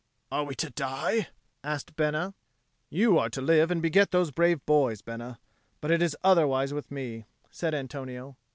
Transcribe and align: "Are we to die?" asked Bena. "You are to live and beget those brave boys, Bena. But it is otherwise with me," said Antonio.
"Are 0.31 0.45
we 0.45 0.55
to 0.55 0.71
die?" 0.71 1.27
asked 1.63 1.95
Bena. 1.95 2.33
"You 2.89 3.19
are 3.19 3.29
to 3.29 3.39
live 3.39 3.69
and 3.69 3.83
beget 3.83 4.09
those 4.09 4.31
brave 4.31 4.65
boys, 4.65 5.03
Bena. 5.03 5.37
But 5.79 5.91
it 5.91 6.01
is 6.01 6.17
otherwise 6.23 6.73
with 6.73 6.89
me," 6.89 7.25
said 7.51 7.75
Antonio. 7.75 8.35